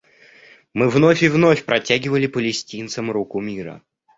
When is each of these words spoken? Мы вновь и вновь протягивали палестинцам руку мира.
Мы 0.73 0.89
вновь 0.89 1.21
и 1.21 1.29
вновь 1.29 1.63
протягивали 1.63 2.25
палестинцам 2.25 3.11
руку 3.11 3.39
мира. 3.39 3.83